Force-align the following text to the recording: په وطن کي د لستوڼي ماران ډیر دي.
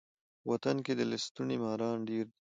په 0.41 0.45
وطن 0.51 0.75
کي 0.85 0.93
د 0.95 1.01
لستوڼي 1.11 1.57
ماران 1.63 1.97
ډیر 2.09 2.25
دي. 2.31 2.39